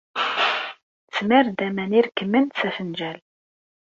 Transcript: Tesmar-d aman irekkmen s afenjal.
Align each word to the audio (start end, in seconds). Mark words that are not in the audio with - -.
Tesmar-d 1.07 1.59
aman 1.67 1.95
irekkmen 1.99 2.45
s 2.59 2.61
afenjal. 2.67 3.19